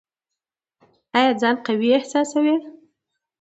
ایا 1.17 1.31
ځان 1.41 1.55
قوي 1.67 1.89
احساسوئ؟ 1.97 2.55